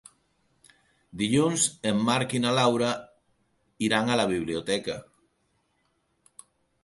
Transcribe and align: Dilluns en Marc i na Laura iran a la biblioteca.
Dilluns 1.21 1.65
en 1.89 1.99
Marc 2.07 2.33
i 2.37 2.39
na 2.45 2.53
Laura 2.61 2.89
iran 3.89 4.09
a 4.09 4.17
la 4.21 4.27
biblioteca. 4.33 4.95